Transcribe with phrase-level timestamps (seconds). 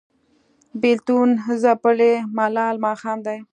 [0.81, 1.29] بیلتون
[1.61, 3.37] ځپلی ملال ماښام دی